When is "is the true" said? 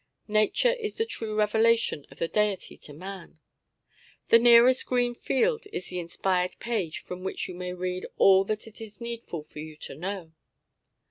0.73-1.35